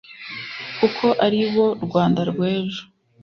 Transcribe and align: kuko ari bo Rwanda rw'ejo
kuko 0.77 1.05
ari 1.25 1.41
bo 1.53 1.65
Rwanda 1.85 2.21
rw'ejo 2.29 2.83